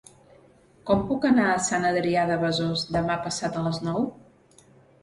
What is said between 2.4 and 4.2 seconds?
Besòs demà passat a les nou?